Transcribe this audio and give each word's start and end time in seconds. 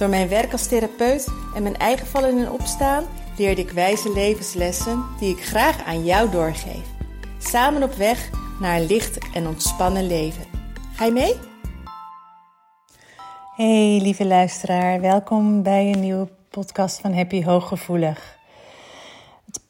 Door 0.00 0.08
mijn 0.08 0.28
werk 0.28 0.52
als 0.52 0.66
therapeut 0.66 1.28
en 1.54 1.62
mijn 1.62 1.76
eigen 1.76 2.06
vallen 2.06 2.38
en 2.38 2.50
opstaan 2.50 3.04
leerde 3.36 3.60
ik 3.60 3.70
wijze 3.70 4.12
levenslessen 4.12 5.04
die 5.18 5.36
ik 5.36 5.44
graag 5.44 5.84
aan 5.84 6.04
jou 6.04 6.30
doorgeef. 6.30 6.86
Samen 7.38 7.82
op 7.82 7.92
weg 7.92 8.30
naar 8.60 8.76
een 8.76 8.86
licht 8.86 9.18
en 9.34 9.46
ontspannen 9.46 10.06
leven. 10.06 10.44
Ga 10.94 11.04
je 11.04 11.12
mee? 11.12 11.34
Hey 13.56 14.00
lieve 14.02 14.26
luisteraar, 14.26 15.00
welkom 15.00 15.62
bij 15.62 15.92
een 15.92 16.00
nieuwe 16.00 16.28
podcast 16.48 17.00
van 17.00 17.12
Happy 17.12 17.44
Hooggevoelig. 17.44 18.38
Het 19.46 19.60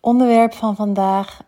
onderwerp 0.00 0.54
van 0.54 0.76
vandaag, 0.76 1.42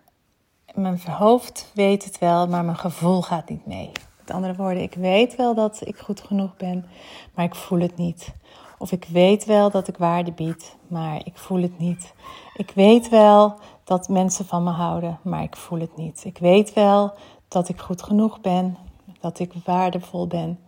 mijn 0.75 1.01
hoofd 1.11 1.71
weet 1.75 2.05
het 2.05 2.19
wel, 2.19 2.49
maar 2.49 2.65
mijn 2.65 2.77
gevoel 2.77 3.23
gaat 3.23 3.49
niet 3.49 3.67
mee. 3.67 3.93
Met 4.27 4.35
andere 4.35 4.55
woorden, 4.55 4.83
ik 4.83 4.95
weet 4.95 5.37
wel 5.37 5.55
dat 5.55 5.81
ik 5.85 5.99
goed 5.99 6.21
genoeg 6.21 6.57
ben, 6.57 6.87
maar 7.35 7.45
ik 7.45 7.55
voel 7.55 7.81
het 7.81 7.97
niet. 7.97 8.35
Of 8.79 8.93
ik 8.93 9.05
weet 9.05 9.45
wel 9.45 9.71
dat 9.71 9.89
ik 9.89 9.97
waarde 9.97 10.33
bied, 10.33 10.77
maar 10.89 11.21
ik 11.25 11.39
voel 11.39 11.63
het 11.63 11.79
niet. 11.79 12.15
Ik 12.55 12.71
weet 12.75 13.09
wel 13.09 13.59
dat 13.85 14.09
mensen 14.09 14.47
van 14.47 14.65
me 14.65 14.71
houden, 14.71 15.19
maar 15.23 15.43
ik 15.43 15.57
voel 15.57 15.81
het 15.81 15.97
niet. 15.97 16.25
Ik 16.25 16.39
weet 16.39 16.73
wel 16.73 17.15
dat 17.49 17.69
ik 17.69 17.81
goed 17.81 18.03
genoeg 18.03 18.41
ben, 18.41 18.77
dat 19.21 19.39
ik 19.39 19.53
waardevol 19.65 20.27
ben, 20.27 20.59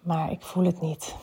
maar 0.00 0.30
ik 0.30 0.42
voel 0.42 0.64
het 0.64 0.80
niet. 0.80 1.14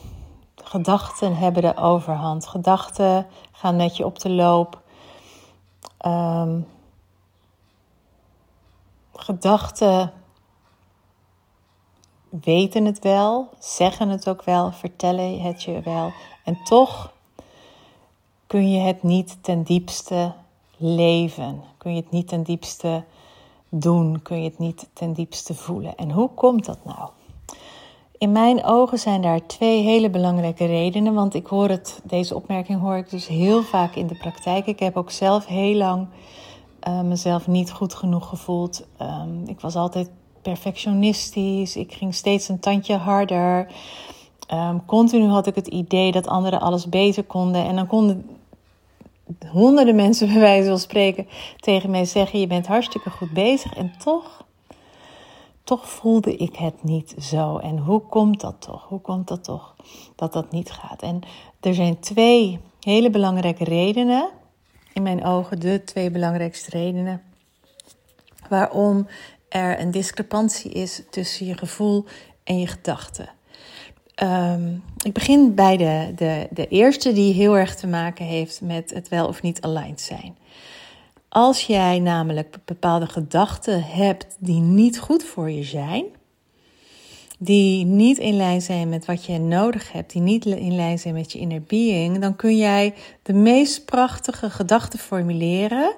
Gedachten 0.55 1.35
hebben 1.35 1.61
de 1.61 1.77
overhand. 1.77 2.47
Gedachten 2.47 3.27
gaan 3.51 3.75
met 3.75 3.97
je 3.97 4.05
op 4.05 4.19
de 4.19 4.29
loop. 4.29 4.81
Um, 6.05 6.67
gedachten 9.13 10.11
weten 12.41 12.85
het 12.85 12.99
wel, 12.99 13.49
zeggen 13.59 14.09
het 14.09 14.29
ook 14.29 14.43
wel, 14.43 14.71
vertellen 14.71 15.41
het 15.41 15.63
je 15.63 15.81
wel. 15.83 16.11
En 16.43 16.57
toch 16.63 17.13
kun 18.47 18.71
je 18.71 18.79
het 18.79 19.03
niet 19.03 19.37
ten 19.41 19.63
diepste 19.63 20.33
leven. 20.77 21.61
Kun 21.77 21.95
je 21.95 22.01
het 22.01 22.11
niet 22.11 22.27
ten 22.27 22.43
diepste 22.43 23.03
doen. 23.69 24.21
Kun 24.21 24.37
je 24.37 24.49
het 24.49 24.59
niet 24.59 24.89
ten 24.93 25.13
diepste 25.13 25.53
voelen. 25.53 25.95
En 25.95 26.11
hoe 26.11 26.29
komt 26.29 26.65
dat 26.65 26.79
nou? 26.83 27.09
In 28.17 28.31
mijn 28.31 28.63
ogen 28.63 28.99
zijn 28.99 29.21
daar 29.21 29.45
twee 29.45 29.83
hele 29.83 30.09
belangrijke 30.09 30.65
redenen. 30.65 31.13
Want 31.13 31.33
ik 31.33 31.47
hoor 31.47 31.69
het, 31.69 32.01
deze 32.03 32.35
opmerking 32.35 32.81
hoor 32.81 32.97
ik 32.97 33.09
dus 33.09 33.27
heel 33.27 33.61
vaak 33.61 33.95
in 33.95 34.07
de 34.07 34.17
praktijk. 34.17 34.65
Ik 34.65 34.79
heb 34.79 34.97
ook 34.97 35.11
zelf 35.11 35.45
heel 35.45 35.75
lang 35.75 36.07
uh, 36.87 37.01
mezelf 37.01 37.47
niet 37.47 37.71
goed 37.71 37.93
genoeg 37.93 38.29
gevoeld. 38.29 38.87
Um, 39.01 39.43
ik 39.45 39.59
was 39.59 39.75
altijd 39.75 40.09
perfectionistisch. 40.45 41.75
Ik 41.75 41.93
ging 41.93 42.15
steeds 42.15 42.49
een 42.49 42.59
tandje 42.59 42.95
harder. 42.95 43.67
Um, 44.53 44.85
continu 44.85 45.27
had 45.27 45.47
ik 45.47 45.55
het 45.55 45.67
idee 45.67 46.11
dat 46.11 46.27
anderen 46.27 46.59
alles 46.59 46.89
beter 46.89 47.23
konden. 47.23 47.65
En 47.65 47.75
dan 47.75 47.87
konden 47.87 48.29
honderden 49.51 49.95
mensen 49.95 50.27
bij 50.33 50.39
wijze 50.39 50.69
van 50.69 50.79
spreken 50.79 51.27
tegen 51.59 51.89
mij 51.89 52.05
zeggen: 52.05 52.39
Je 52.39 52.47
bent 52.47 52.67
hartstikke 52.67 53.09
goed 53.09 53.31
bezig. 53.31 53.73
En 53.75 53.93
toch, 54.03 54.45
toch 55.63 55.89
voelde 55.89 56.35
ik 56.35 56.55
het 56.55 56.83
niet 56.83 57.15
zo. 57.19 57.57
En 57.57 57.77
hoe 57.77 58.01
komt 58.01 58.41
dat 58.41 58.55
toch? 58.59 58.85
Hoe 58.87 59.01
komt 59.01 59.27
dat 59.27 59.43
toch 59.43 59.75
dat 60.15 60.33
dat 60.33 60.51
niet 60.51 60.71
gaat? 60.71 61.01
En 61.01 61.21
er 61.59 61.73
zijn 61.73 61.99
twee 61.99 62.59
hele 62.79 63.09
belangrijke 63.09 63.63
redenen. 63.63 64.29
In 64.93 65.03
mijn 65.03 65.25
ogen 65.25 65.59
de 65.59 65.83
twee 65.83 66.11
belangrijkste 66.11 66.69
redenen 66.69 67.21
waarom 68.49 69.07
er 69.55 69.79
een 69.79 69.91
discrepantie 69.91 70.71
is 70.71 71.01
tussen 71.09 71.45
je 71.45 71.57
gevoel 71.57 72.05
en 72.43 72.59
je 72.59 72.67
gedachten. 72.67 73.29
Um, 74.23 74.83
ik 75.03 75.13
begin 75.13 75.55
bij 75.55 75.77
de, 75.77 76.11
de, 76.15 76.47
de 76.51 76.67
eerste, 76.67 77.13
die 77.13 77.33
heel 77.33 77.57
erg 77.57 77.75
te 77.75 77.87
maken 77.87 78.25
heeft 78.25 78.61
met 78.61 78.89
het 78.93 79.09
wel 79.09 79.27
of 79.27 79.41
niet 79.41 79.61
aligned 79.61 80.01
zijn. 80.01 80.37
Als 81.29 81.63
jij 81.63 81.99
namelijk 81.99 82.57
bepaalde 82.65 83.07
gedachten 83.07 83.83
hebt 83.83 84.35
die 84.39 84.59
niet 84.59 84.99
goed 84.99 85.23
voor 85.23 85.51
je 85.51 85.63
zijn, 85.63 86.05
die 87.39 87.85
niet 87.85 88.17
in 88.17 88.35
lijn 88.35 88.61
zijn 88.61 88.89
met 88.89 89.05
wat 89.05 89.25
je 89.25 89.39
nodig 89.39 89.91
hebt, 89.91 90.11
die 90.11 90.21
niet 90.21 90.45
in 90.45 90.75
lijn 90.75 90.99
zijn 90.99 91.13
met 91.13 91.31
je 91.31 91.39
inner 91.39 91.61
being, 91.61 92.19
dan 92.19 92.35
kun 92.35 92.57
jij 92.57 92.93
de 93.21 93.33
meest 93.33 93.85
prachtige 93.85 94.49
gedachten 94.49 94.99
formuleren. 94.99 95.95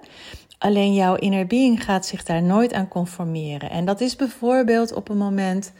Alleen 0.57 0.93
jouw 0.93 1.15
inner 1.15 1.47
being 1.47 1.83
gaat 1.83 2.05
zich 2.05 2.23
daar 2.23 2.43
nooit 2.43 2.73
aan 2.73 2.87
conformeren. 2.87 3.69
En 3.69 3.85
dat 3.85 4.01
is 4.01 4.15
bijvoorbeeld 4.15 4.93
op 4.93 5.09
een 5.09 5.17
moment 5.17 5.71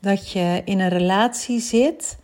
dat 0.00 0.30
je 0.30 0.62
in 0.64 0.80
een 0.80 0.88
relatie 0.88 1.60
zit 1.60 2.18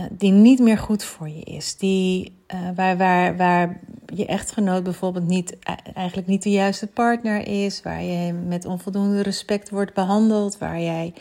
uh, 0.00 0.06
die 0.10 0.32
niet 0.32 0.58
meer 0.58 0.78
goed 0.78 1.04
voor 1.04 1.28
je 1.28 1.40
is. 1.40 1.76
Die, 1.76 2.36
uh, 2.54 2.60
waar, 2.74 2.96
waar, 2.96 3.36
waar 3.36 3.80
je 4.14 4.26
echtgenoot 4.26 4.82
bijvoorbeeld 4.82 5.26
niet, 5.26 5.56
eigenlijk 5.94 6.28
niet 6.28 6.42
de 6.42 6.50
juiste 6.50 6.86
partner 6.86 7.46
is. 7.48 7.82
Waar 7.82 8.02
je 8.02 8.32
met 8.32 8.64
onvoldoende 8.64 9.22
respect 9.22 9.70
wordt 9.70 9.94
behandeld. 9.94 10.58
Waar 10.58 10.80
jij 10.80 11.14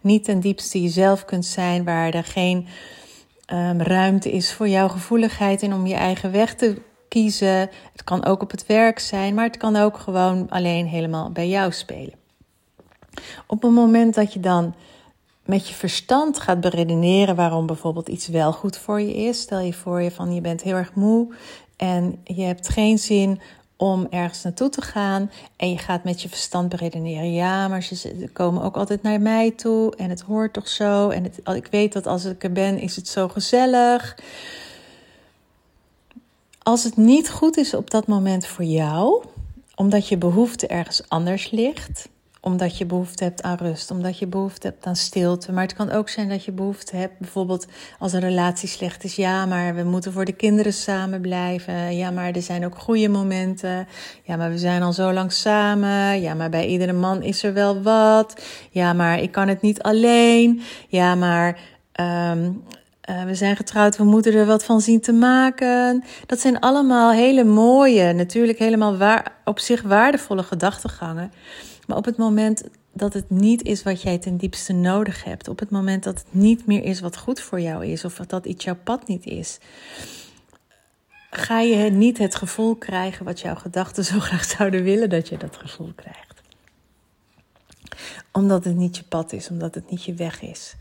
niet 0.00 0.24
ten 0.24 0.40
diepste 0.40 0.82
jezelf 0.82 1.24
kunt 1.24 1.46
zijn. 1.46 1.84
Waar 1.84 2.14
er 2.14 2.24
geen 2.24 2.66
um, 3.52 3.80
ruimte 3.82 4.32
is 4.32 4.52
voor 4.52 4.68
jouw 4.68 4.88
gevoeligheid 4.88 5.62
en 5.62 5.72
om 5.72 5.86
je 5.86 5.94
eigen 5.94 6.32
weg 6.32 6.54
te 6.54 6.82
kiezen. 7.08 7.70
Het 7.92 8.04
kan 8.04 8.24
ook 8.24 8.42
op 8.42 8.50
het 8.50 8.66
werk 8.66 8.98
zijn, 8.98 9.34
maar 9.34 9.44
het 9.44 9.56
kan 9.56 9.76
ook 9.76 9.98
gewoon 9.98 10.46
alleen 10.48 10.86
helemaal 10.86 11.30
bij 11.30 11.48
jou 11.48 11.72
spelen. 11.72 12.14
Op 13.46 13.62
het 13.62 13.72
moment 13.72 14.14
dat 14.14 14.32
je 14.32 14.40
dan 14.40 14.74
met 15.44 15.68
je 15.68 15.74
verstand 15.74 16.38
gaat 16.40 16.60
beredeneren 16.60 17.36
waarom 17.36 17.66
bijvoorbeeld 17.66 18.08
iets 18.08 18.28
wel 18.28 18.52
goed 18.52 18.76
voor 18.76 19.00
je 19.00 19.14
is. 19.14 19.40
Stel 19.40 19.60
je 19.60 19.72
voor 19.72 20.02
je 20.02 20.10
van 20.10 20.34
je 20.34 20.40
bent 20.40 20.62
heel 20.62 20.74
erg 20.74 20.94
moe 20.94 21.34
en 21.76 22.20
je 22.24 22.42
hebt 22.42 22.68
geen 22.68 22.98
zin 22.98 23.40
om 23.76 24.06
ergens 24.10 24.42
naartoe 24.42 24.68
te 24.68 24.82
gaan 24.82 25.30
en 25.56 25.70
je 25.70 25.78
gaat 25.78 26.04
met 26.04 26.22
je 26.22 26.28
verstand 26.28 26.68
beredeneren. 26.68 27.32
Ja, 27.32 27.68
maar 27.68 27.82
ze 27.82 28.28
komen 28.32 28.62
ook 28.62 28.76
altijd 28.76 29.02
naar 29.02 29.20
mij 29.20 29.50
toe 29.50 29.96
en 29.96 30.10
het 30.10 30.20
hoort 30.20 30.52
toch 30.52 30.68
zo 30.68 31.08
en 31.08 31.22
het, 31.22 31.40
ik 31.56 31.66
weet 31.70 31.92
dat 31.92 32.06
als 32.06 32.24
ik 32.24 32.44
er 32.44 32.52
ben 32.52 32.78
is 32.78 32.96
het 32.96 33.08
zo 33.08 33.28
gezellig. 33.28 34.16
Als 36.68 36.84
het 36.84 36.96
niet 36.96 37.30
goed 37.30 37.56
is 37.56 37.74
op 37.74 37.90
dat 37.90 38.06
moment 38.06 38.46
voor 38.46 38.64
jou, 38.64 39.24
omdat 39.74 40.08
je 40.08 40.16
behoefte 40.16 40.66
ergens 40.66 41.02
anders 41.08 41.50
ligt, 41.50 42.08
omdat 42.40 42.78
je 42.78 42.86
behoefte 42.86 43.24
hebt 43.24 43.42
aan 43.42 43.56
rust, 43.56 43.90
omdat 43.90 44.18
je 44.18 44.26
behoefte 44.26 44.66
hebt 44.66 44.86
aan 44.86 44.96
stilte. 44.96 45.52
Maar 45.52 45.62
het 45.62 45.74
kan 45.74 45.90
ook 45.90 46.08
zijn 46.08 46.28
dat 46.28 46.44
je 46.44 46.52
behoefte 46.52 46.96
hebt, 46.96 47.18
bijvoorbeeld 47.18 47.66
als 47.98 48.12
een 48.12 48.20
relatie 48.20 48.68
slecht 48.68 49.04
is. 49.04 49.16
Ja, 49.16 49.46
maar 49.46 49.74
we 49.74 49.82
moeten 49.82 50.12
voor 50.12 50.24
de 50.24 50.32
kinderen 50.32 50.72
samen 50.72 51.20
blijven. 51.20 51.96
Ja, 51.96 52.10
maar 52.10 52.32
er 52.32 52.42
zijn 52.42 52.64
ook 52.64 52.78
goede 52.78 53.08
momenten. 53.08 53.88
Ja, 54.22 54.36
maar 54.36 54.50
we 54.50 54.58
zijn 54.58 54.82
al 54.82 54.92
zo 54.92 55.12
lang 55.12 55.32
samen. 55.32 56.20
Ja, 56.20 56.34
maar 56.34 56.50
bij 56.50 56.66
iedere 56.66 56.92
man 56.92 57.22
is 57.22 57.42
er 57.42 57.52
wel 57.52 57.82
wat. 57.82 58.42
Ja, 58.70 58.92
maar 58.92 59.20
ik 59.20 59.32
kan 59.32 59.48
het 59.48 59.60
niet 59.60 59.82
alleen. 59.82 60.62
Ja, 60.88 61.14
maar 61.14 61.60
um, 62.32 62.62
uh, 63.08 63.24
we 63.24 63.34
zijn 63.34 63.56
getrouwd, 63.56 63.96
we 63.96 64.04
moeten 64.04 64.34
er 64.34 64.46
wat 64.46 64.64
van 64.64 64.80
zien 64.80 65.00
te 65.00 65.12
maken. 65.12 66.04
Dat 66.26 66.40
zijn 66.40 66.60
allemaal 66.60 67.12
hele 67.12 67.44
mooie, 67.44 68.12
natuurlijk 68.12 68.58
helemaal 68.58 68.96
waar, 68.96 69.32
op 69.44 69.58
zich 69.58 69.82
waardevolle 69.82 70.42
gedachtegangen. 70.42 71.32
Maar 71.86 71.96
op 71.96 72.04
het 72.04 72.16
moment 72.16 72.64
dat 72.92 73.12
het 73.12 73.30
niet 73.30 73.62
is 73.62 73.82
wat 73.82 74.02
jij 74.02 74.18
ten 74.18 74.36
diepste 74.36 74.72
nodig 74.72 75.24
hebt, 75.24 75.48
op 75.48 75.58
het 75.58 75.70
moment 75.70 76.02
dat 76.04 76.18
het 76.18 76.26
niet 76.30 76.66
meer 76.66 76.84
is 76.84 77.00
wat 77.00 77.16
goed 77.16 77.40
voor 77.40 77.60
jou 77.60 77.86
is, 77.86 78.04
of 78.04 78.14
dat 78.14 78.46
iets 78.46 78.64
jouw 78.64 78.78
pad 78.84 79.08
niet 79.08 79.26
is, 79.26 79.58
ga 81.30 81.60
je 81.60 81.90
niet 81.90 82.18
het 82.18 82.34
gevoel 82.34 82.74
krijgen 82.74 83.24
wat 83.24 83.40
jouw 83.40 83.54
gedachten 83.54 84.04
zo 84.04 84.18
graag 84.20 84.44
zouden 84.44 84.82
willen 84.82 85.10
dat 85.10 85.28
je 85.28 85.36
dat 85.36 85.56
gevoel 85.56 85.92
krijgt 85.96 86.28
omdat 88.38 88.64
het 88.64 88.76
niet 88.76 88.96
je 88.96 89.02
pad 89.02 89.32
is, 89.32 89.48
omdat 89.48 89.74
het 89.74 89.90
niet 89.90 90.04
je 90.04 90.14
weg 90.14 90.42
is. 90.42 90.74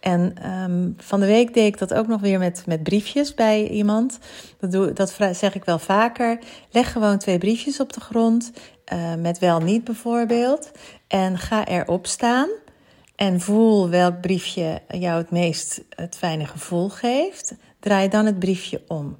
En 0.00 0.50
um, 0.52 0.94
van 0.98 1.20
de 1.20 1.26
week 1.26 1.54
deed 1.54 1.66
ik 1.66 1.78
dat 1.78 1.94
ook 1.94 2.06
nog 2.06 2.20
weer 2.20 2.38
met, 2.38 2.62
met 2.66 2.82
briefjes 2.82 3.34
bij 3.34 3.68
iemand. 3.68 4.18
Dat, 4.58 4.72
doe, 4.72 4.92
dat 4.92 5.14
zeg 5.32 5.54
ik 5.54 5.64
wel 5.64 5.78
vaker. 5.78 6.38
Leg 6.70 6.92
gewoon 6.92 7.18
twee 7.18 7.38
briefjes 7.38 7.80
op 7.80 7.92
de 7.92 8.00
grond, 8.00 8.52
uh, 8.92 9.14
met 9.14 9.38
wel 9.38 9.60
niet 9.60 9.84
bijvoorbeeld. 9.84 10.70
En 11.06 11.38
ga 11.38 11.66
erop 11.66 12.06
staan. 12.06 12.48
en 13.16 13.40
voel 13.40 13.88
welk 13.88 14.20
briefje 14.20 14.82
jou 14.88 15.18
het 15.18 15.30
meest 15.30 15.80
het 15.88 16.16
fijne 16.16 16.46
gevoel 16.46 16.88
geeft. 16.88 17.54
Draai 17.80 18.08
dan 18.08 18.26
het 18.26 18.38
briefje 18.38 18.82
om. 18.88 19.16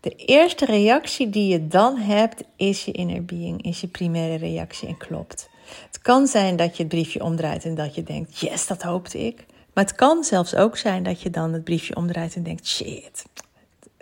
De 0.00 0.10
eerste 0.10 0.64
reactie 0.64 1.30
die 1.30 1.48
je 1.48 1.66
dan 1.66 1.96
hebt 1.96 2.42
is 2.56 2.84
je 2.84 2.92
inner 2.92 3.24
being, 3.24 3.62
is 3.62 3.80
je 3.80 3.86
primaire 3.86 4.36
reactie 4.36 4.88
en 4.88 4.96
klopt. 4.96 5.48
Het 5.86 5.98
kan 6.02 6.26
zijn 6.26 6.56
dat 6.56 6.76
je 6.76 6.82
het 6.82 6.92
briefje 6.92 7.24
omdraait 7.24 7.64
en 7.64 7.74
dat 7.74 7.94
je 7.94 8.02
denkt, 8.02 8.38
yes, 8.38 8.66
dat 8.66 8.82
hoopte 8.82 9.26
ik. 9.26 9.44
Maar 9.74 9.84
het 9.84 9.94
kan 9.94 10.24
zelfs 10.24 10.54
ook 10.54 10.76
zijn 10.76 11.02
dat 11.02 11.20
je 11.20 11.30
dan 11.30 11.52
het 11.52 11.64
briefje 11.64 11.96
omdraait 11.96 12.34
en 12.34 12.42
denkt, 12.42 12.66
shit, 12.66 13.24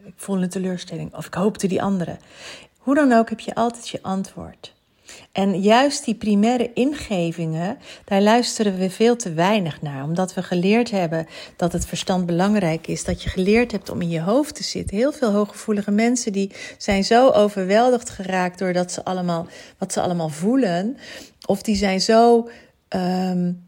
ik 0.04 0.14
voel 0.16 0.42
een 0.42 0.48
teleurstelling 0.48 1.14
of 1.14 1.26
ik 1.26 1.34
hoopte 1.34 1.66
die 1.66 1.82
andere. 1.82 2.16
Hoe 2.78 2.94
dan 2.94 3.12
ook 3.12 3.28
heb 3.28 3.40
je 3.40 3.54
altijd 3.54 3.88
je 3.88 4.02
antwoord. 4.02 4.72
En 5.32 5.60
juist 5.60 6.04
die 6.04 6.14
primaire 6.14 6.70
ingevingen, 6.74 7.78
daar 8.04 8.22
luisteren 8.22 8.78
we 8.78 8.90
veel 8.90 9.16
te 9.16 9.32
weinig 9.32 9.82
naar. 9.82 10.04
Omdat 10.04 10.34
we 10.34 10.42
geleerd 10.42 10.90
hebben 10.90 11.26
dat 11.56 11.72
het 11.72 11.86
verstand 11.86 12.26
belangrijk 12.26 12.86
is. 12.86 13.04
Dat 13.04 13.22
je 13.22 13.28
geleerd 13.30 13.72
hebt 13.72 13.90
om 13.90 14.00
in 14.00 14.08
je 14.08 14.20
hoofd 14.20 14.54
te 14.54 14.62
zitten. 14.62 14.96
Heel 14.96 15.12
veel 15.12 15.32
hooggevoelige 15.32 15.90
mensen 15.90 16.32
die 16.32 16.50
zijn 16.78 17.04
zo 17.04 17.30
overweldigd 17.30 18.10
geraakt 18.10 18.58
door 18.58 18.72
dat 18.72 18.92
ze 18.92 19.04
allemaal, 19.04 19.46
wat 19.78 19.92
ze 19.92 20.00
allemaal 20.00 20.28
voelen. 20.28 20.96
Of 21.46 21.62
die 21.62 21.76
zijn 21.76 22.00
zo 22.00 22.48
um, 22.88 23.64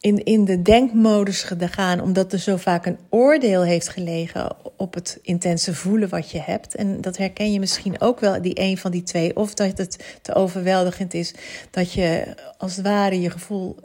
in, 0.00 0.24
in 0.24 0.44
de 0.44 0.62
denkmodus 0.62 1.42
gegaan, 1.42 2.00
omdat 2.00 2.32
er 2.32 2.38
zo 2.38 2.56
vaak 2.56 2.86
een 2.86 2.98
oordeel 3.08 3.62
heeft 3.62 3.88
gelegen 3.88 4.56
op 4.76 4.94
het 4.94 5.18
intense 5.22 5.74
voelen 5.74 6.08
wat 6.08 6.30
je 6.30 6.40
hebt. 6.40 6.74
En 6.74 7.00
dat 7.00 7.16
herken 7.16 7.52
je 7.52 7.58
misschien 7.58 8.00
ook 8.00 8.20
wel, 8.20 8.42
die 8.42 8.60
een 8.60 8.78
van 8.78 8.90
die 8.90 9.02
twee. 9.02 9.36
Of 9.36 9.54
dat 9.54 9.78
het 9.78 10.18
te 10.22 10.34
overweldigend 10.34 11.14
is 11.14 11.34
dat 11.70 11.92
je 11.92 12.34
als 12.58 12.76
het 12.76 12.86
ware 12.86 13.20
je 13.20 13.30
gevoel 13.30 13.76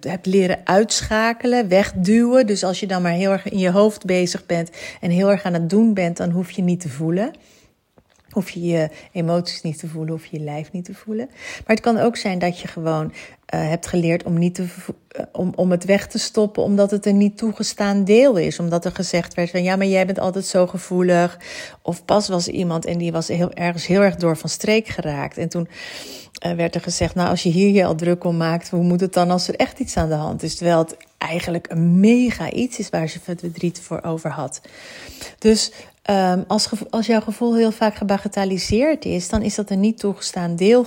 hebt 0.00 0.26
leren 0.26 0.60
uitschakelen, 0.64 1.68
wegduwen. 1.68 2.46
Dus 2.46 2.64
als 2.64 2.80
je 2.80 2.86
dan 2.86 3.02
maar 3.02 3.12
heel 3.12 3.30
erg 3.30 3.48
in 3.48 3.58
je 3.58 3.70
hoofd 3.70 4.04
bezig 4.04 4.46
bent 4.46 4.70
en 5.00 5.10
heel 5.10 5.30
erg 5.30 5.44
aan 5.44 5.52
het 5.52 5.70
doen 5.70 5.94
bent, 5.94 6.16
dan 6.16 6.30
hoef 6.30 6.50
je 6.50 6.62
niet 6.62 6.80
te 6.80 6.88
voelen. 6.88 7.30
Hoef 8.30 8.50
je 8.50 8.60
je 8.60 8.88
emoties 9.12 9.62
niet 9.62 9.78
te 9.78 9.88
voelen, 9.88 10.12
hoef 10.12 10.26
je 10.26 10.40
lijf 10.40 10.72
niet 10.72 10.84
te 10.84 10.94
voelen. 10.94 11.26
Maar 11.26 11.76
het 11.76 11.80
kan 11.80 11.98
ook 11.98 12.16
zijn 12.16 12.38
dat 12.38 12.60
je 12.60 12.68
gewoon 12.68 13.04
uh, 13.54 13.68
hebt 13.68 13.86
geleerd 13.86 14.22
om, 14.22 14.38
niet 14.38 14.54
te, 14.54 14.62
uh, 14.62 15.22
om, 15.32 15.52
om 15.56 15.70
het 15.70 15.84
weg 15.84 16.06
te 16.06 16.18
stoppen, 16.18 16.62
omdat 16.62 16.90
het 16.90 17.06
een 17.06 17.16
niet 17.16 17.36
toegestaan 17.36 18.04
deel 18.04 18.36
is. 18.36 18.58
Omdat 18.58 18.84
er 18.84 18.92
gezegd 18.92 19.34
werd 19.34 19.50
van 19.50 19.62
ja, 19.62 19.76
maar 19.76 19.86
jij 19.86 20.06
bent 20.06 20.18
altijd 20.18 20.44
zo 20.44 20.66
gevoelig. 20.66 21.38
Of 21.82 22.04
pas 22.04 22.28
was 22.28 22.48
iemand 22.48 22.84
en 22.84 22.98
die 22.98 23.12
was 23.12 23.28
heel, 23.28 23.52
ergens 23.52 23.86
heel 23.86 24.00
erg 24.00 24.16
door 24.16 24.36
van 24.36 24.48
streek 24.48 24.86
geraakt. 24.86 25.38
En 25.38 25.48
toen 25.48 25.68
uh, 26.46 26.52
werd 26.52 26.74
er 26.74 26.80
gezegd, 26.80 27.14
nou 27.14 27.28
als 27.28 27.42
je 27.42 27.48
hier 27.48 27.70
je 27.70 27.84
al 27.84 27.94
druk 27.94 28.24
om 28.24 28.36
maakt, 28.36 28.70
hoe 28.70 28.82
moet 28.82 29.00
het 29.00 29.12
dan 29.12 29.30
als 29.30 29.48
er 29.48 29.54
echt 29.54 29.78
iets 29.78 29.96
aan 29.96 30.08
de 30.08 30.14
hand 30.14 30.42
is? 30.42 30.56
Terwijl 30.56 30.78
het 30.78 30.96
eigenlijk 31.18 31.66
een 31.70 32.00
mega 32.00 32.50
iets 32.50 32.78
is 32.78 32.90
waar 32.90 33.08
ze 33.08 33.20
verdriet 33.20 33.80
voor 33.80 34.02
over 34.02 34.30
had. 34.30 34.60
Dus 35.38 35.72
um, 36.10 36.44
als, 36.46 36.68
als 36.90 37.06
jouw 37.06 37.20
gevoel 37.20 37.56
heel 37.56 37.72
vaak 37.72 37.94
gebagatelliseerd 37.94 39.04
is, 39.04 39.28
dan 39.28 39.42
is 39.42 39.54
dat 39.54 39.70
een 39.70 39.80
niet 39.80 39.98
toegestaan 39.98 40.56
deel 40.56 40.86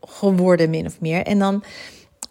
geworden, 0.00 0.70
min 0.70 0.86
of 0.86 1.00
meer. 1.00 1.26
En 1.26 1.38
dan 1.38 1.64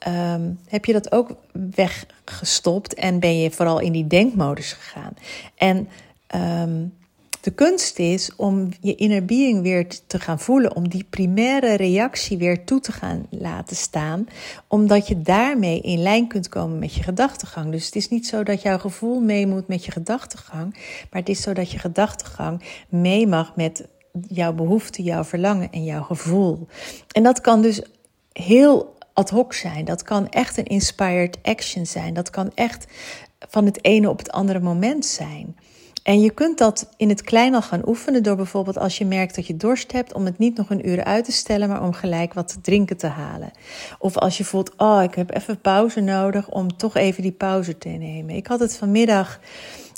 um, 0.07 0.59
heb 0.67 0.85
je 0.85 0.93
dat 0.93 1.11
ook 1.11 1.35
weggestopt 1.51 2.93
en 2.93 3.19
ben 3.19 3.39
je 3.39 3.51
vooral 3.51 3.79
in 3.79 3.91
die 3.91 4.07
denkmodus 4.07 4.73
gegaan. 4.73 5.13
En 5.55 5.89
um, 6.35 6.93
de 7.41 7.51
kunst 7.51 7.99
is 7.99 8.35
om 8.35 8.69
je 8.81 8.95
inner 8.95 9.25
being 9.25 9.61
weer 9.61 9.87
te 10.07 10.19
gaan 10.19 10.39
voelen, 10.39 10.75
om 10.75 10.89
die 10.89 11.05
primaire 11.09 11.73
reactie 11.73 12.37
weer 12.37 12.63
toe 12.63 12.79
te 12.79 12.91
gaan 12.91 13.25
laten 13.29 13.75
staan, 13.75 14.27
omdat 14.67 15.07
je 15.07 15.21
daarmee 15.21 15.81
in 15.81 16.01
lijn 16.01 16.27
kunt 16.27 16.49
komen 16.49 16.79
met 16.79 16.93
je 16.93 17.03
gedachtegang. 17.03 17.71
Dus 17.71 17.85
het 17.85 17.95
is 17.95 18.09
niet 18.09 18.27
zo 18.27 18.43
dat 18.43 18.61
jouw 18.61 18.77
gevoel 18.77 19.19
mee 19.19 19.47
moet 19.47 19.67
met 19.67 19.85
je 19.85 19.91
gedachtegang, 19.91 20.73
maar 21.11 21.19
het 21.19 21.29
is 21.29 21.41
zo 21.41 21.53
dat 21.53 21.71
je 21.71 21.79
gedachtegang 21.79 22.63
mee 22.89 23.27
mag 23.27 23.55
met 23.55 23.87
jouw 24.27 24.53
behoefte, 24.53 25.03
jouw 25.03 25.23
verlangen 25.23 25.71
en 25.71 25.83
jouw 25.83 26.03
gevoel. 26.03 26.67
En 27.11 27.23
dat 27.23 27.41
kan 27.41 27.61
dus 27.61 27.81
heel 28.33 28.97
ad 29.13 29.29
hoc 29.29 29.53
zijn. 29.53 29.85
Dat 29.85 30.03
kan 30.03 30.29
echt 30.29 30.57
een 30.57 30.65
inspired 30.65 31.37
action 31.41 31.85
zijn. 31.85 32.13
Dat 32.13 32.29
kan 32.29 32.51
echt 32.55 32.87
van 33.39 33.65
het 33.65 33.83
ene 33.83 34.09
op 34.09 34.17
het 34.17 34.31
andere 34.31 34.59
moment 34.59 35.05
zijn. 35.05 35.55
En 36.09 36.21
je 36.21 36.31
kunt 36.31 36.57
dat 36.57 36.89
in 36.97 37.09
het 37.09 37.21
klein 37.21 37.55
al 37.55 37.61
gaan 37.61 37.87
oefenen 37.87 38.23
door 38.23 38.35
bijvoorbeeld 38.35 38.77
als 38.77 38.97
je 38.97 39.05
merkt 39.05 39.35
dat 39.35 39.47
je 39.47 39.57
dorst 39.57 39.91
hebt, 39.91 40.13
om 40.13 40.25
het 40.25 40.37
niet 40.37 40.57
nog 40.57 40.69
een 40.69 40.89
uur 40.89 41.03
uit 41.03 41.25
te 41.25 41.31
stellen, 41.31 41.69
maar 41.69 41.83
om 41.83 41.93
gelijk 41.93 42.33
wat 42.33 42.47
te 42.47 42.61
drinken 42.61 42.97
te 42.97 43.07
halen. 43.07 43.51
Of 43.99 44.17
als 44.17 44.37
je 44.37 44.43
voelt, 44.43 44.73
oh, 44.77 45.03
ik 45.03 45.15
heb 45.15 45.35
even 45.35 45.61
pauze 45.61 45.99
nodig, 45.99 46.49
om 46.49 46.77
toch 46.77 46.95
even 46.95 47.23
die 47.23 47.31
pauze 47.31 47.77
te 47.77 47.89
nemen. 47.89 48.35
Ik 48.35 48.47
had 48.47 48.59
het 48.59 48.77
vanmiddag, 48.77 49.39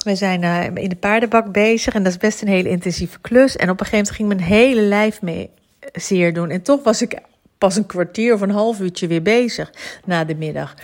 we 0.03 0.15
zijn 0.15 0.41
uh, 0.43 0.83
in 0.83 0.89
de 0.89 0.95
paardenbak 0.95 1.51
bezig 1.51 1.93
en 1.93 2.03
dat 2.03 2.11
is 2.11 2.17
best 2.17 2.41
een 2.41 2.47
hele 2.47 2.69
intensieve 2.69 3.19
klus. 3.19 3.55
En 3.55 3.69
op 3.69 3.79
een 3.79 3.85
gegeven 3.85 3.97
moment 3.97 4.15
ging 4.15 4.27
mijn 4.27 4.61
hele 4.61 4.81
lijf 4.81 5.21
mee 5.21 5.49
zeer 5.93 6.33
doen. 6.33 6.49
En 6.49 6.61
toch 6.61 6.83
was 6.83 7.01
ik 7.01 7.21
pas 7.57 7.75
een 7.75 7.85
kwartier 7.85 8.33
of 8.33 8.41
een 8.41 8.51
half 8.51 8.79
uurtje 8.79 9.07
weer 9.07 9.21
bezig 9.21 9.73
na 10.05 10.25
de 10.25 10.35
middag. 10.35 10.75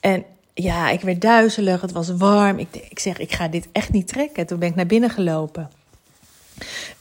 En 0.00 0.24
ja, 0.54 0.90
ik 0.90 1.00
werd 1.00 1.20
duizelig, 1.20 1.80
het 1.80 1.92
was 1.92 2.10
warm. 2.16 2.58
Ik, 2.58 2.68
ik 2.90 2.98
zeg, 2.98 3.18
ik 3.18 3.32
ga 3.32 3.48
dit 3.48 3.68
echt 3.72 3.92
niet 3.92 4.08
trekken. 4.08 4.46
Toen 4.46 4.58
ben 4.58 4.68
ik 4.68 4.74
naar 4.74 4.86
binnen 4.86 5.10
gelopen. 5.10 5.70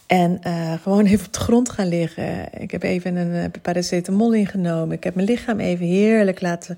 En 0.05 0.39
uh, 0.47 0.73
gewoon 0.81 1.05
even 1.05 1.25
op 1.25 1.33
de 1.33 1.39
grond 1.39 1.69
gaan 1.69 1.87
liggen. 1.87 2.61
Ik 2.61 2.71
heb 2.71 2.83
even 2.83 3.15
een 3.15 3.33
uh, 3.33 3.61
paracetamol 3.61 4.33
ingenomen. 4.33 4.95
Ik 4.95 5.03
heb 5.03 5.15
mijn 5.15 5.27
lichaam 5.27 5.59
even 5.59 5.85
heerlijk 5.85 6.41
laten, 6.41 6.77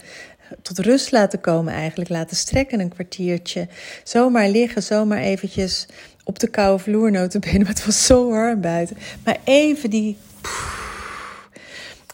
tot 0.61 0.79
rust 0.79 1.11
laten 1.11 1.41
komen 1.41 1.73
eigenlijk. 1.73 2.09
Laten 2.09 2.37
strekken 2.37 2.79
een 2.79 2.89
kwartiertje. 2.89 3.67
Zomaar 4.03 4.49
liggen, 4.49 4.83
zomaar 4.83 5.19
eventjes 5.19 5.87
op 6.23 6.39
de 6.39 6.47
koude 6.47 6.83
vloer 6.83 7.11
notabene. 7.11 7.59
Maar 7.59 7.73
het 7.75 7.85
was 7.85 8.05
zo 8.05 8.29
warm 8.29 8.61
buiten. 8.61 8.97
Maar 9.23 9.37
even 9.43 9.89
die... 9.89 10.17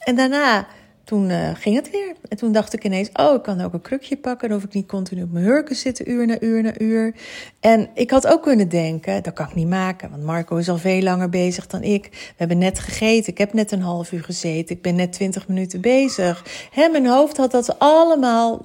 En 0.03 0.15
daarna 0.15 0.67
toen 1.03 1.29
uh, 1.29 1.49
ging 1.53 1.75
het 1.75 1.91
weer. 1.91 2.15
En 2.29 2.37
toen 2.37 2.51
dacht 2.51 2.73
ik 2.73 2.83
ineens, 2.83 3.09
oh, 3.13 3.33
ik 3.35 3.41
kan 3.41 3.61
ook 3.61 3.73
een 3.73 3.81
krukje 3.81 4.17
pakken. 4.17 4.49
Dan 4.49 4.57
hoef 4.57 4.67
ik 4.67 4.73
niet 4.73 4.87
continu 4.87 5.23
op 5.23 5.31
mijn 5.31 5.45
hurken 5.45 5.75
zitten, 5.75 6.11
uur 6.11 6.27
na 6.27 6.39
uur 6.39 6.63
na 6.63 6.79
uur. 6.79 7.15
En 7.59 7.89
ik 7.93 8.11
had 8.11 8.27
ook 8.27 8.41
kunnen 8.41 8.69
denken, 8.69 9.23
dat 9.23 9.33
kan 9.33 9.47
ik 9.47 9.55
niet 9.55 9.67
maken. 9.67 10.09
Want 10.09 10.23
Marco 10.23 10.55
is 10.55 10.69
al 10.69 10.77
veel 10.77 11.01
langer 11.01 11.29
bezig 11.29 11.67
dan 11.67 11.83
ik. 11.83 12.07
We 12.11 12.33
hebben 12.35 12.57
net 12.57 12.79
gegeten. 12.79 13.31
Ik 13.31 13.37
heb 13.37 13.53
net 13.53 13.71
een 13.71 13.81
half 13.81 14.11
uur 14.11 14.23
gezeten. 14.23 14.75
Ik 14.75 14.81
ben 14.81 14.95
net 14.95 15.13
twintig 15.13 15.47
minuten 15.47 15.81
bezig. 15.81 16.45
Hè, 16.71 16.87
mijn 16.87 17.07
hoofd 17.07 17.37
had 17.37 17.51
dat 17.51 17.79
allemaal 17.79 18.61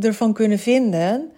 ervan 0.00 0.32
kunnen 0.32 0.58
vinden. 0.58 1.30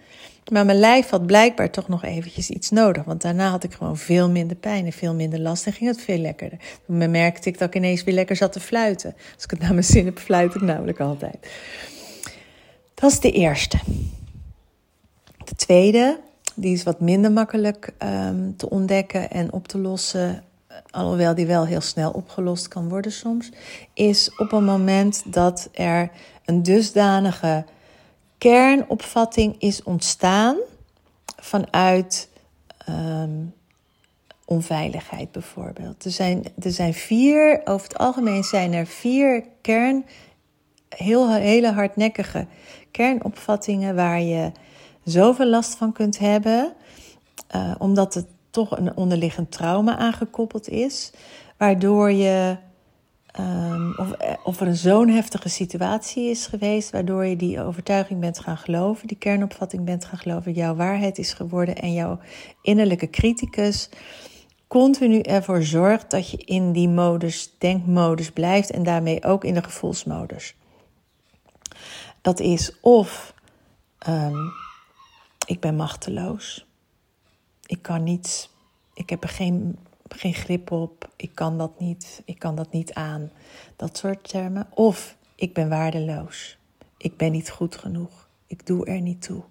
Maar 0.52 0.64
mijn 0.64 0.78
lijf 0.78 1.08
had 1.08 1.26
blijkbaar 1.26 1.70
toch 1.70 1.88
nog 1.88 2.04
eventjes 2.04 2.50
iets 2.50 2.70
nodig. 2.70 3.04
Want 3.04 3.22
daarna 3.22 3.50
had 3.50 3.64
ik 3.64 3.72
gewoon 3.72 3.96
veel 3.96 4.30
minder 4.30 4.56
pijn 4.56 4.86
en 4.86 4.92
veel 4.92 5.14
minder 5.14 5.40
last 5.40 5.66
en 5.66 5.72
ging 5.72 5.90
het 5.90 6.00
veel 6.00 6.18
lekkerder. 6.18 6.58
Toen 6.86 7.10
merkte 7.10 7.48
ik 7.48 7.58
dat 7.58 7.68
ik 7.68 7.74
ineens 7.74 8.04
weer 8.04 8.14
lekker 8.14 8.36
zat 8.36 8.52
te 8.52 8.60
fluiten. 8.60 9.14
Als 9.34 9.44
ik 9.44 9.50
het 9.50 9.60
naar 9.60 9.72
mijn 9.72 9.84
zin 9.84 10.04
heb, 10.04 10.18
fluit 10.18 10.54
ik 10.54 10.60
namelijk 10.60 11.00
altijd. 11.00 11.48
Dat 12.94 13.10
is 13.10 13.20
de 13.20 13.30
eerste. 13.30 13.78
De 15.44 15.54
tweede, 15.56 16.20
die 16.54 16.72
is 16.72 16.82
wat 16.82 17.00
minder 17.00 17.32
makkelijk 17.32 17.92
um, 18.02 18.56
te 18.56 18.70
ontdekken 18.70 19.30
en 19.30 19.52
op 19.52 19.68
te 19.68 19.78
lossen. 19.78 20.44
Alhoewel 20.90 21.34
die 21.34 21.46
wel 21.46 21.66
heel 21.66 21.80
snel 21.80 22.10
opgelost 22.10 22.68
kan 22.68 22.88
worden 22.88 23.12
soms. 23.12 23.50
Is 23.94 24.30
op 24.36 24.52
een 24.52 24.64
moment 24.64 25.22
dat 25.26 25.68
er 25.72 26.10
een 26.44 26.62
dusdanige 26.62 27.64
kernopvatting 28.44 29.54
is 29.58 29.82
ontstaan 29.82 30.56
vanuit 31.36 32.28
um, 32.88 33.54
onveiligheid 34.44 35.32
bijvoorbeeld. 35.32 36.04
Er 36.04 36.10
zijn, 36.10 36.44
er 36.62 36.70
zijn 36.70 36.94
vier, 36.94 37.60
over 37.64 37.88
het 37.88 37.98
algemeen 37.98 38.44
zijn 38.44 38.72
er 38.72 38.86
vier 38.86 39.44
kern, 39.60 40.04
heel, 40.88 41.32
hele 41.32 41.72
hardnekkige 41.72 42.46
kernopvattingen 42.90 43.94
waar 43.94 44.20
je 44.20 44.52
zoveel 45.04 45.46
last 45.46 45.74
van 45.74 45.92
kunt 45.92 46.18
hebben, 46.18 46.72
uh, 47.56 47.74
omdat 47.78 48.14
het 48.14 48.26
toch 48.50 48.78
een 48.78 48.96
onderliggend 48.96 49.52
trauma 49.52 49.96
aangekoppeld 49.96 50.68
is, 50.68 51.12
waardoor 51.56 52.10
je 52.12 52.56
Um, 53.40 53.94
of, 53.96 54.12
eh, 54.12 54.34
of 54.42 54.60
er 54.60 54.66
een 54.66 54.76
zo'n 54.76 55.08
heftige 55.08 55.48
situatie 55.48 56.30
is 56.30 56.46
geweest, 56.46 56.90
waardoor 56.90 57.24
je 57.24 57.36
die 57.36 57.60
overtuiging 57.60 58.20
bent 58.20 58.38
gaan 58.38 58.56
geloven, 58.56 59.06
die 59.08 59.16
kernopvatting 59.16 59.84
bent 59.84 60.04
gaan 60.04 60.18
geloven, 60.18 60.52
jouw 60.52 60.74
waarheid 60.74 61.18
is 61.18 61.32
geworden 61.32 61.76
en 61.76 61.92
jouw 61.92 62.18
innerlijke 62.62 63.10
criticus 63.10 63.88
continu 64.66 65.20
ervoor 65.20 65.62
zorgt 65.62 66.10
dat 66.10 66.30
je 66.30 66.36
in 66.36 66.72
die 66.72 66.88
modus, 66.88 67.54
denkmodus 67.58 68.30
blijft 68.30 68.70
en 68.70 68.82
daarmee 68.82 69.24
ook 69.24 69.44
in 69.44 69.54
de 69.54 69.62
gevoelsmodus. 69.62 70.54
Dat 72.20 72.40
is 72.40 72.80
of 72.80 73.34
um, 74.08 74.52
ik 75.46 75.60
ben 75.60 75.76
machteloos, 75.76 76.66
ik 77.66 77.82
kan 77.82 78.02
niets, 78.02 78.50
ik 78.94 79.10
heb 79.10 79.22
er 79.22 79.28
geen 79.28 79.78
geen 80.16 80.34
grip 80.34 80.70
op, 80.70 81.10
ik 81.16 81.34
kan 81.34 81.58
dat 81.58 81.80
niet, 81.80 82.22
ik 82.24 82.38
kan 82.38 82.54
dat 82.54 82.72
niet 82.72 82.94
aan. 82.94 83.30
Dat 83.76 83.96
soort 83.96 84.28
termen. 84.28 84.66
Of 84.70 85.16
ik 85.34 85.54
ben 85.54 85.68
waardeloos, 85.68 86.58
ik 86.96 87.16
ben 87.16 87.32
niet 87.32 87.50
goed 87.50 87.76
genoeg, 87.76 88.28
Ik 88.46 88.66
doe 88.66 88.86
er 88.86 89.00
niet 89.00 89.22
toe. 89.22 89.42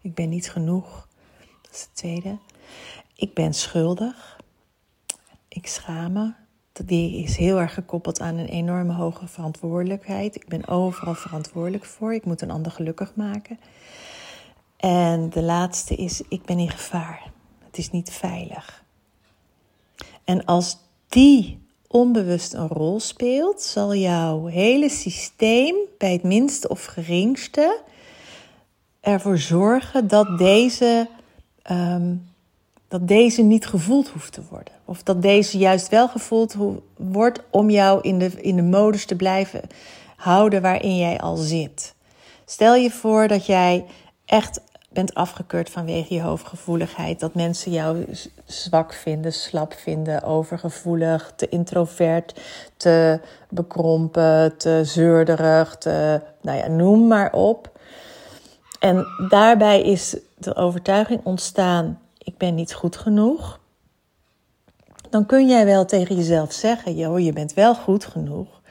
Ik 0.00 0.14
ben 0.14 0.28
niet 0.28 0.50
genoeg. 0.50 1.08
Dat 1.62 1.72
is 1.72 1.80
het 1.80 1.94
tweede. 1.94 2.38
Ik 3.14 3.34
ben 3.34 3.54
schuldig. 3.54 4.40
Ik 5.48 5.66
schaam 5.66 6.12
me. 6.12 6.32
Die 6.84 7.22
is 7.22 7.36
heel 7.36 7.60
erg 7.60 7.74
gekoppeld 7.74 8.20
aan 8.20 8.36
een 8.36 8.48
enorme 8.48 8.92
hoge 8.92 9.26
verantwoordelijkheid. 9.26 10.34
Ik 10.34 10.48
ben 10.48 10.68
overal 10.68 11.14
verantwoordelijk 11.14 11.84
voor. 11.84 12.14
Ik 12.14 12.24
moet 12.24 12.40
een 12.40 12.50
ander 12.50 12.72
gelukkig 12.72 13.14
maken. 13.14 13.58
En 14.76 15.30
de 15.30 15.42
laatste 15.42 15.94
is: 15.94 16.22
ik 16.28 16.44
ben 16.44 16.58
in 16.58 16.70
gevaar. 16.70 17.32
Het 17.64 17.78
is 17.78 17.90
niet 17.90 18.10
veilig. 18.10 18.81
En 20.24 20.44
als 20.44 20.76
die 21.08 21.66
onbewust 21.86 22.52
een 22.52 22.68
rol 22.68 23.00
speelt, 23.00 23.62
zal 23.62 23.94
jouw 23.94 24.46
hele 24.46 24.88
systeem 24.88 25.74
bij 25.98 26.12
het 26.12 26.22
minste 26.22 26.68
of 26.68 26.84
geringste 26.84 27.80
ervoor 29.02 29.38
zorgen 29.38 30.08
dat 30.08 30.38
deze, 30.38 31.08
um, 31.70 32.28
dat 32.88 33.08
deze 33.08 33.42
niet 33.42 33.66
gevoeld 33.66 34.08
hoeft 34.08 34.32
te 34.32 34.42
worden. 34.50 34.74
Of 34.84 35.02
dat 35.02 35.22
deze 35.22 35.58
juist 35.58 35.88
wel 35.88 36.08
gevoeld 36.08 36.56
wordt 36.96 37.40
om 37.50 37.70
jou 37.70 38.00
in 38.00 38.18
de, 38.18 38.30
in 38.40 38.56
de 38.56 38.62
modus 38.62 39.04
te 39.04 39.16
blijven 39.16 39.62
houden 40.16 40.62
waarin 40.62 40.96
jij 40.96 41.20
al 41.20 41.36
zit. 41.36 41.94
Stel 42.44 42.74
je 42.74 42.90
voor 42.90 43.28
dat 43.28 43.46
jij 43.46 43.84
echt 44.24 44.60
bent 44.92 45.14
afgekeurd 45.14 45.70
vanwege 45.70 46.14
je 46.14 46.20
hoofdgevoeligheid. 46.20 47.20
Dat 47.20 47.34
mensen 47.34 47.72
jou 47.72 48.06
zwak 48.44 48.92
vinden, 48.92 49.32
slap 49.32 49.72
vinden, 49.72 50.22
overgevoelig, 50.22 51.32
te 51.36 51.48
introvert, 51.48 52.40
te 52.76 53.20
bekrompen, 53.48 54.56
te 54.56 54.80
zeurderig, 54.84 55.76
te, 55.76 56.20
nou 56.40 56.58
ja, 56.58 56.66
noem 56.66 57.06
maar 57.06 57.32
op. 57.32 57.78
En 58.80 59.06
daarbij 59.28 59.82
is 59.82 60.16
de 60.38 60.54
overtuiging 60.54 61.20
ontstaan: 61.24 62.00
ik 62.18 62.36
ben 62.38 62.54
niet 62.54 62.74
goed 62.74 62.96
genoeg. 62.96 63.60
Dan 65.10 65.26
kun 65.26 65.48
jij 65.48 65.64
wel 65.64 65.84
tegen 65.84 66.16
jezelf 66.16 66.52
zeggen: 66.52 66.96
joh, 66.96 67.20
je 67.20 67.32
bent 67.32 67.54
wel 67.54 67.74
goed 67.74 68.04
genoeg. 68.04 68.61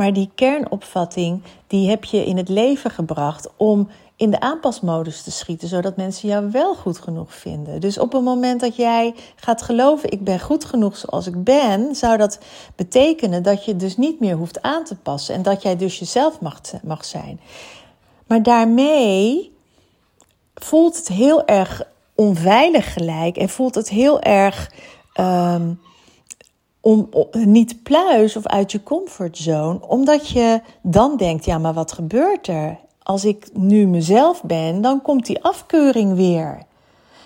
Maar 0.00 0.12
die 0.12 0.30
kernopvatting, 0.34 1.42
die 1.66 1.88
heb 1.88 2.04
je 2.04 2.24
in 2.24 2.36
het 2.36 2.48
leven 2.48 2.90
gebracht 2.90 3.48
om 3.56 3.88
in 4.16 4.30
de 4.30 4.40
aanpasmodus 4.40 5.22
te 5.22 5.30
schieten, 5.30 5.68
zodat 5.68 5.96
mensen 5.96 6.28
jou 6.28 6.50
wel 6.50 6.74
goed 6.74 6.98
genoeg 6.98 7.34
vinden. 7.34 7.80
Dus 7.80 7.98
op 7.98 8.12
het 8.12 8.22
moment 8.22 8.60
dat 8.60 8.76
jij 8.76 9.14
gaat 9.36 9.62
geloven, 9.62 10.10
ik 10.10 10.24
ben 10.24 10.40
goed 10.40 10.64
genoeg 10.64 10.96
zoals 10.96 11.26
ik 11.26 11.44
ben, 11.44 11.94
zou 11.94 12.16
dat 12.16 12.38
betekenen 12.76 13.42
dat 13.42 13.64
je 13.64 13.76
dus 13.76 13.96
niet 13.96 14.20
meer 14.20 14.36
hoeft 14.36 14.62
aan 14.62 14.84
te 14.84 14.96
passen 14.96 15.34
en 15.34 15.42
dat 15.42 15.62
jij 15.62 15.76
dus 15.76 15.98
jezelf 15.98 16.40
mag, 16.40 16.60
mag 16.82 17.04
zijn. 17.04 17.40
Maar 18.26 18.42
daarmee 18.42 19.52
voelt 20.54 20.96
het 20.96 21.08
heel 21.08 21.46
erg 21.46 21.82
onveilig 22.14 22.92
gelijk 22.92 23.36
en 23.36 23.48
voelt 23.48 23.74
het 23.74 23.88
heel 23.88 24.20
erg 24.20 24.72
um, 25.20 25.80
om, 26.80 27.08
niet 27.30 27.82
pluis 27.82 28.36
of 28.36 28.46
uit 28.46 28.72
je 28.72 28.82
comfortzone, 28.82 29.88
omdat 29.88 30.28
je 30.28 30.60
dan 30.82 31.16
denkt: 31.16 31.44
ja, 31.44 31.58
maar 31.58 31.74
wat 31.74 31.92
gebeurt 31.92 32.46
er? 32.46 32.78
Als 33.02 33.24
ik 33.24 33.48
nu 33.52 33.86
mezelf 33.86 34.42
ben, 34.42 34.80
dan 34.80 35.02
komt 35.02 35.26
die 35.26 35.42
afkeuring 35.42 36.14
weer. 36.14 36.68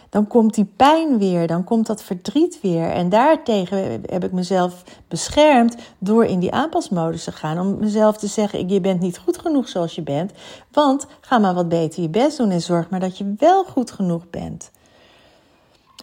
Dan 0.08 0.26
komt 0.26 0.54
die 0.54 0.64
pijn 0.76 1.18
weer, 1.18 1.46
dan 1.46 1.64
komt 1.64 1.86
dat 1.86 2.02
verdriet 2.02 2.60
weer. 2.60 2.90
En 2.90 3.08
daartegen 3.08 4.02
heb 4.06 4.24
ik 4.24 4.32
mezelf 4.32 4.82
beschermd 5.08 5.76
door 5.98 6.24
in 6.24 6.38
die 6.38 6.52
aanpasmodus 6.52 7.24
te 7.24 7.32
gaan. 7.32 7.58
Om 7.58 7.78
mezelf 7.78 8.16
te 8.16 8.26
zeggen: 8.26 8.68
je 8.68 8.80
bent 8.80 9.00
niet 9.00 9.18
goed 9.18 9.38
genoeg 9.38 9.68
zoals 9.68 9.94
je 9.94 10.02
bent. 10.02 10.32
Want 10.72 11.06
ga 11.20 11.38
maar 11.38 11.54
wat 11.54 11.68
beter 11.68 12.02
je 12.02 12.08
best 12.08 12.36
doen 12.36 12.50
en 12.50 12.60
zorg 12.60 12.90
maar 12.90 13.00
dat 13.00 13.18
je 13.18 13.34
wel 13.38 13.64
goed 13.64 13.90
genoeg 13.90 14.30
bent. 14.30 14.70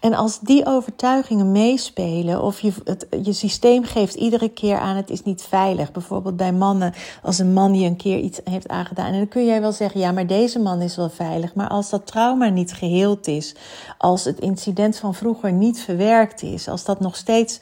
En 0.01 0.13
als 0.13 0.39
die 0.39 0.65
overtuigingen 0.65 1.51
meespelen, 1.51 2.43
of 2.43 2.60
je, 2.60 2.72
het, 2.84 3.08
je 3.24 3.34
systeem 3.34 3.84
geeft 3.84 4.15
iedere 4.15 4.50
keer 4.50 4.77
aan 4.77 4.96
het 4.96 5.10
is 5.10 5.24
niet 5.24 5.41
veilig. 5.41 5.91
Bijvoorbeeld 5.91 6.38
bij 6.38 6.53
mannen, 6.53 6.93
als 7.24 7.39
een 7.39 7.53
man 7.53 7.75
je 7.75 7.86
een 7.86 7.96
keer 7.96 8.20
iets 8.20 8.39
heeft 8.43 8.67
aangedaan. 8.67 9.05
En 9.05 9.17
dan 9.17 9.27
kun 9.27 9.46
jij 9.46 9.62
wel 9.62 9.72
zeggen, 9.72 10.00
ja, 10.00 10.12
maar 10.12 10.27
deze 10.27 10.60
man 10.60 10.81
is 10.81 10.96
wel 10.96 11.10
veilig. 11.10 11.53
Maar 11.53 11.67
als 11.67 11.89
dat 11.89 12.08
trauma 12.08 12.50
niet 12.50 12.74
geheeld 12.74 13.27
is, 13.27 13.55
als 13.98 14.24
het 14.24 14.39
incident 14.39 14.98
van 14.98 15.15
vroeger 15.15 15.51
niet 15.51 15.79
verwerkt 15.79 16.41
is, 16.41 16.67
als 16.67 16.86
dat 16.86 17.00
nog 17.00 17.15
steeds 17.15 17.60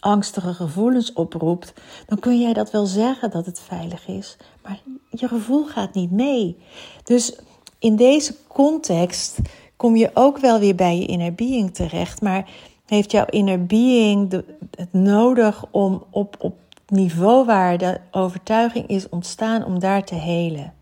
angstige 0.00 0.54
gevoelens 0.54 1.12
oproept, 1.12 1.72
dan 2.06 2.18
kun 2.18 2.40
jij 2.40 2.52
dat 2.52 2.70
wel 2.70 2.86
zeggen 2.86 3.30
dat 3.30 3.46
het 3.46 3.60
veilig 3.60 4.08
is. 4.08 4.36
Maar 4.62 4.80
je 5.10 5.28
gevoel 5.28 5.66
gaat 5.66 5.94
niet 5.94 6.10
mee. 6.10 6.56
Dus 7.04 7.36
in 7.78 7.96
deze 7.96 8.34
context 8.48 9.38
kom 9.76 9.96
je 9.96 10.10
ook 10.14 10.38
wel 10.38 10.58
weer 10.58 10.74
bij 10.74 10.98
je 10.98 11.06
inner 11.06 11.34
being 11.34 11.74
terecht. 11.74 12.22
Maar 12.22 12.48
heeft 12.86 13.10
jouw 13.10 13.26
inner 13.26 13.66
being 13.66 14.42
het 14.70 14.92
nodig 14.92 15.64
om 15.70 16.04
op, 16.10 16.36
op 16.38 16.54
niveau 16.86 17.44
waar 17.44 17.78
de 17.78 18.00
overtuiging 18.10 18.86
is 18.86 19.08
ontstaan, 19.08 19.64
om 19.64 19.78
daar 19.78 20.04
te 20.04 20.14
helen? 20.14 20.74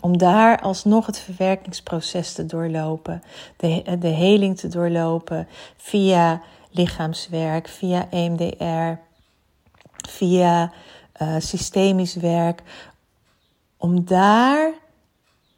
Om 0.00 0.18
daar 0.18 0.60
alsnog 0.60 1.06
het 1.06 1.18
verwerkingsproces 1.18 2.32
te 2.32 2.46
doorlopen, 2.46 3.22
de, 3.56 3.96
de 3.98 4.08
heling 4.08 4.58
te 4.58 4.68
doorlopen 4.68 5.48
via 5.76 6.42
lichaamswerk, 6.70 7.68
via 7.68 8.10
EMDR, 8.10 9.00
via 10.08 10.72
uh, 11.22 11.34
systemisch 11.38 12.14
werk. 12.14 12.62
Om 13.76 14.04
daar 14.04 14.72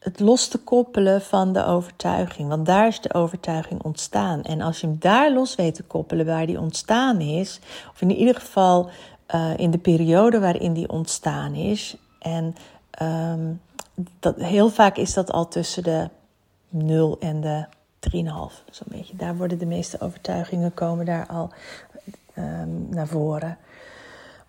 het 0.07 0.21
los 0.21 0.49
te 0.49 0.59
koppelen 0.59 1.23
van 1.23 1.53
de 1.53 1.65
overtuiging. 1.65 2.49
Want 2.49 2.67
daar 2.67 2.87
is 2.87 3.01
de 3.01 3.15
overtuiging 3.15 3.83
ontstaan. 3.83 4.43
En 4.43 4.61
als 4.61 4.81
je 4.81 4.87
hem 4.87 4.97
daar 4.99 5.33
los 5.33 5.55
weet 5.55 5.75
te 5.75 5.83
koppelen 5.83 6.27
waar 6.27 6.47
die 6.47 6.61
ontstaan 6.61 7.21
is, 7.21 7.61
of 7.93 8.01
in 8.01 8.11
ieder 8.11 8.35
geval 8.35 8.91
uh, 9.35 9.51
in 9.57 9.71
de 9.71 9.79
periode 9.79 10.41
waarin 10.41 10.73
die 10.73 10.89
ontstaan 10.89 11.55
is. 11.55 11.97
En 12.19 12.55
um, 13.03 13.61
dat, 14.21 14.37
heel 14.37 14.69
vaak 14.69 14.97
is 14.97 15.15
dat 15.15 15.33
al 15.33 15.49
tussen 15.49 15.83
de 15.83 16.09
0 16.69 17.17
en 17.21 17.41
de 17.41 17.67
3,5. 18.11 18.15
Zo'n 18.71 18.87
beetje. 18.91 19.17
Daar 19.17 19.37
worden 19.37 19.59
de 19.59 19.67
meeste 19.67 20.01
overtuigingen 20.01 20.75
komen 20.75 21.07
daar 21.07 21.27
al 21.27 21.51
um, 22.39 22.87
naar 22.91 23.07
voren 23.07 23.59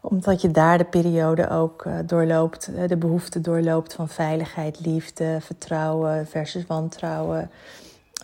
omdat 0.10 0.42
je 0.42 0.52
daar 0.52 0.78
de 0.78 0.84
periode 0.84 1.50
ook 1.50 1.86
uh, 1.86 1.94
doorloopt, 2.06 2.70
uh, 2.70 2.88
de 2.88 2.98
behoefte 2.98 3.42
doorloopt 3.42 3.94
van 3.94 4.10
veiligheid, 4.10 4.80
liefde, 4.80 5.38
vertrouwen 5.42 6.28
versus 6.28 6.66
wantrouwen, 6.66 7.52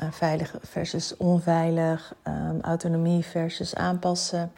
uh, 0.02 0.12
veilig 0.12 0.56
versus 0.62 1.18
onveilig, 1.18 2.14
um, 2.28 2.62
autonomie 2.62 3.26
versus 3.26 3.76
aanpassen, 3.76 4.52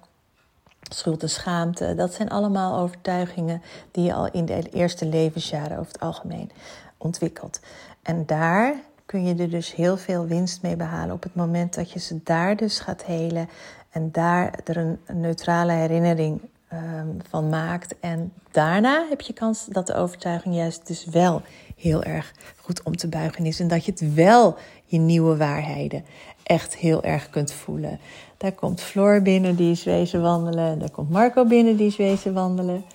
schuld 0.92 1.22
en 1.22 1.30
schaamte. 1.30 1.96
Dat 1.96 2.14
zijn 2.14 2.30
allemaal 2.30 2.80
overtuigingen 2.80 3.62
die 3.92 4.04
je 4.04 4.14
al 4.14 4.32
in 4.32 4.46
de 4.46 4.70
eerste 4.70 5.06
levensjaren 5.06 5.78
over 5.78 5.92
het 5.92 6.02
algemeen 6.02 6.52
ontwikkelt. 6.98 7.60
En 8.02 8.26
daar 8.26 8.76
kun 9.06 9.26
je 9.26 9.36
er 9.36 9.50
dus 9.50 9.76
heel 9.76 9.98
veel 9.98 10.26
winst 10.26 10.62
mee 10.62 10.76
behalen 10.76 11.16
op 11.16 11.24
het 11.24 11.36
moment 11.36 11.76
dat 11.76 11.92
je 11.92 12.00
ze 12.00 12.20
daar 12.24 12.56
dus 12.56 12.80
gaat 12.80 13.04
helen 13.04 13.50
en 13.90 14.12
daar 14.12 14.60
er 14.64 14.78
een 14.78 15.00
neutrale 15.14 15.72
herinnering 15.72 16.42
Ehm, 16.68 17.08
van 17.30 17.50
maakt. 17.50 17.96
En 18.00 18.34
daarna 18.52 19.06
heb 19.10 19.22
je 19.22 19.34
kans 19.34 19.66
dat 19.66 19.88
de 19.88 19.96
overtuiging 19.96 20.56
juist 20.56 20.88
dus 20.88 21.06
wel 21.06 21.42
heel 21.78 22.04
erg 22.04 22.34
goed 22.62 22.84
om 22.84 22.98
te 22.98 23.08
buigen 23.08 23.46
is. 23.46 23.60
En 23.60 23.68
dat 23.68 23.86
je 23.86 23.92
het 23.92 24.14
wel 24.14 24.58
je 24.86 24.98
nieuwe 24.98 25.38
waarheden 25.38 26.06
echt 26.44 26.76
heel 26.76 27.04
erg 27.04 27.30
kunt 27.30 27.54
voelen. 27.54 28.00
Daar 28.38 28.52
komt 28.52 28.82
Floor 28.82 29.22
binnen, 29.22 29.56
die 29.56 29.72
is 29.72 29.84
wezen 29.84 30.22
wandelen. 30.22 30.80
Daar 30.80 30.92
komt 30.92 31.10
Marco 31.10 31.46
binnen, 31.46 31.76
die 31.76 31.88
is 31.88 31.96
wezen 31.96 32.34
wandelen. 32.34 32.86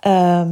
Ehm, 0.00 0.50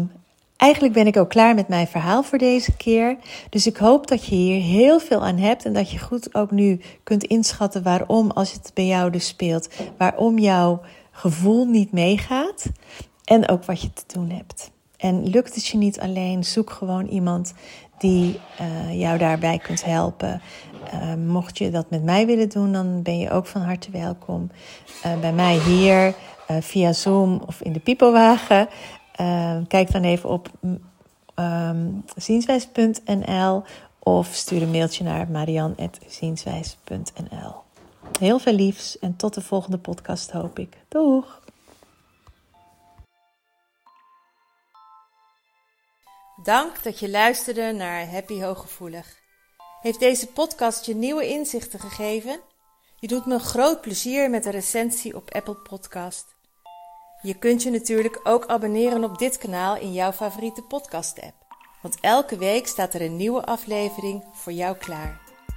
eigenlijk 0.56 0.92
ben 0.94 1.06
ik 1.06 1.16
ook 1.16 1.28
klaar 1.28 1.54
met 1.54 1.68
mijn 1.68 1.86
verhaal 1.86 2.22
voor 2.22 2.38
deze 2.38 2.76
keer. 2.76 3.16
Dus 3.50 3.66
ik 3.66 3.76
hoop 3.76 4.06
dat 4.06 4.24
je 4.24 4.34
hier 4.34 4.60
heel 4.60 5.00
veel 5.00 5.24
aan 5.24 5.38
hebt 5.38 5.64
en 5.64 5.72
dat 5.72 5.90
je 5.90 5.98
goed 5.98 6.34
ook 6.34 6.50
nu 6.50 6.80
kunt 7.02 7.24
inschatten 7.24 7.82
waarom, 7.82 8.30
als 8.30 8.52
het 8.52 8.70
bij 8.74 8.86
jou 8.86 9.10
dus 9.10 9.26
speelt, 9.26 9.68
waarom 9.96 10.38
jouw 10.38 10.80
gevoel 11.10 11.66
niet 11.66 11.92
meegaat 11.92 12.66
en 13.24 13.48
ook 13.48 13.64
wat 13.64 13.80
je 13.80 13.92
te 13.92 14.04
doen 14.06 14.30
hebt. 14.30 14.70
En 14.96 15.28
lukt 15.28 15.54
het 15.54 15.66
je 15.66 15.76
niet 15.76 16.00
alleen, 16.00 16.44
zoek 16.44 16.70
gewoon 16.70 17.06
iemand 17.06 17.54
die 17.98 18.40
uh, 18.60 19.00
jou 19.00 19.18
daarbij 19.18 19.58
kunt 19.58 19.84
helpen. 19.84 20.40
Uh, 20.94 21.14
mocht 21.14 21.58
je 21.58 21.70
dat 21.70 21.90
met 21.90 22.02
mij 22.02 22.26
willen 22.26 22.48
doen, 22.48 22.72
dan 22.72 23.02
ben 23.02 23.18
je 23.18 23.30
ook 23.30 23.46
van 23.46 23.62
harte 23.62 23.90
welkom 23.90 24.50
uh, 25.06 25.20
bij 25.20 25.32
mij 25.32 25.58
hier 25.58 26.14
via 26.60 26.92
Zoom 26.92 27.42
of 27.46 27.60
in 27.60 27.72
de 27.72 27.80
Pipowagen. 27.80 28.68
kijk 29.68 29.92
dan 29.92 30.02
even 30.02 30.28
op 30.28 30.50
um, 31.34 32.04
zienswijs.nl 32.16 33.62
of 33.98 34.26
stuur 34.26 34.62
een 34.62 34.70
mailtje 34.70 35.04
naar 35.04 35.30
marian.zienswijs.nl. 35.30 37.69
Heel 38.18 38.38
veel 38.38 38.52
liefs 38.52 38.98
en 38.98 39.16
tot 39.16 39.34
de 39.34 39.40
volgende 39.40 39.78
podcast 39.78 40.30
hoop 40.30 40.58
ik. 40.58 40.76
Doeg! 40.88 41.40
Dank 46.42 46.82
dat 46.82 46.98
je 46.98 47.10
luisterde 47.10 47.72
naar 47.72 48.10
Happy 48.10 48.40
Hooggevoelig. 48.40 49.18
Heeft 49.80 50.00
deze 50.00 50.26
podcast 50.26 50.86
je 50.86 50.94
nieuwe 50.94 51.28
inzichten 51.28 51.80
gegeven? 51.80 52.40
Je 52.98 53.08
doet 53.08 53.26
me 53.26 53.38
groot 53.38 53.80
plezier 53.80 54.30
met 54.30 54.44
een 54.44 54.52
recensie 54.52 55.16
op 55.16 55.34
Apple 55.34 55.56
Podcast. 55.56 56.26
Je 57.22 57.34
kunt 57.34 57.62
je 57.62 57.70
natuurlijk 57.70 58.20
ook 58.22 58.46
abonneren 58.46 59.04
op 59.04 59.18
dit 59.18 59.38
kanaal 59.38 59.76
in 59.76 59.92
jouw 59.92 60.12
favoriete 60.12 60.62
podcast-app. 60.62 61.34
Want 61.82 62.00
elke 62.00 62.36
week 62.36 62.66
staat 62.66 62.94
er 62.94 63.02
een 63.02 63.16
nieuwe 63.16 63.44
aflevering 63.44 64.24
voor 64.32 64.52
jou 64.52 64.76
klaar. 64.76 65.29